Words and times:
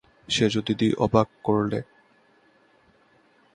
সেজদিদি 0.29 0.87
অবাক 0.97 1.27
করলে! 1.43 1.79